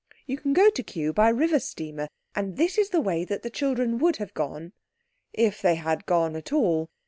You 0.25 0.35
can 0.35 0.53
go 0.53 0.71
to 0.71 0.81
Kew 0.81 1.13
by 1.13 1.29
river 1.29 1.59
steamer—and 1.59 2.57
this 2.57 2.79
is 2.79 2.89
the 2.89 2.99
way 3.01 3.23
that 3.23 3.43
the 3.43 3.51
children 3.51 3.99
would 3.99 4.15
have 4.17 4.33
gone 4.33 4.73
if 5.31 5.61
they 5.61 5.75
had 5.75 6.07
gone 6.07 6.35
at 6.35 6.51
all. 6.51 6.89